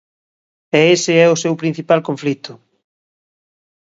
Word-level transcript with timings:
E 0.77 0.79
ese 0.95 1.13
é 1.25 1.27
o 1.33 1.39
seu 1.43 1.53
principal 1.61 1.99
conflito. 2.07 2.51